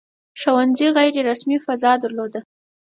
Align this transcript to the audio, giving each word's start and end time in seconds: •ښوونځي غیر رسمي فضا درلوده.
•ښوونځي 0.39 0.87
غیر 0.97 1.15
رسمي 1.29 1.57
فضا 1.65 1.91
درلوده. 2.03 2.39